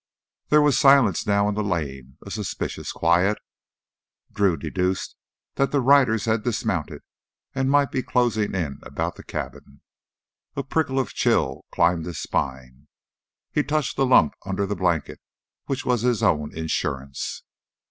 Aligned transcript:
There 0.49 0.63
was 0.63 0.79
silence 0.79 1.27
now 1.27 1.47
in 1.47 1.53
the 1.53 1.63
lane, 1.63 2.17
a 2.25 2.31
suspicious 2.31 2.91
quiet. 2.91 3.37
Drew 4.33 4.57
deduced 4.57 5.15
that 5.57 5.69
the 5.71 5.79
riders 5.79 6.25
had 6.25 6.41
dismounted 6.41 7.03
and 7.53 7.69
might 7.69 7.91
be 7.91 8.01
closing 8.01 8.55
in 8.55 8.79
about 8.81 9.15
the 9.15 9.23
cabin. 9.23 9.81
A 10.55 10.63
prickle 10.63 10.97
of 10.99 11.13
chill 11.13 11.65
climbed 11.71 12.07
his 12.07 12.17
spine. 12.19 12.87
He 13.51 13.61
touched 13.61 13.95
the 13.95 14.07
lump 14.07 14.33
under 14.43 14.65
the 14.65 14.75
blanket 14.75 15.21
which 15.67 15.85
was 15.85 16.01
his 16.01 16.23
own 16.23 16.51
insurance. 16.57 17.43